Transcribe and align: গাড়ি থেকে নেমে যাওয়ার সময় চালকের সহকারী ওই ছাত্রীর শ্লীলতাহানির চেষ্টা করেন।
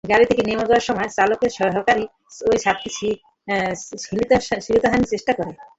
গাড়ি 0.03 0.25
থেকে 0.29 0.43
নেমে 0.47 0.65
যাওয়ার 0.69 0.87
সময় 0.89 1.09
চালকের 1.17 1.51
সহকারী 1.57 2.03
ওই 2.41 2.57
ছাত্রীর 2.57 2.93
শ্লীলতাহানির 4.63 5.11
চেষ্টা 5.13 5.31
করেন। 5.37 5.55